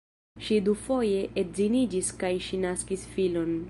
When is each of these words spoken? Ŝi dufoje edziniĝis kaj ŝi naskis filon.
Ŝi 0.45 0.57
dufoje 0.69 1.21
edziniĝis 1.43 2.13
kaj 2.25 2.35
ŝi 2.47 2.65
naskis 2.67 3.09
filon. 3.17 3.59